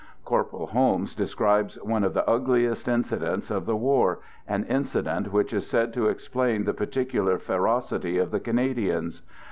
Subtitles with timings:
[0.25, 5.31] Corporal Holmes describes one of the ugliest inci t dents of the war, an incident
[5.31, 6.63] which is said to explain!
[6.63, 9.21] the particular ferocity of the Canadians.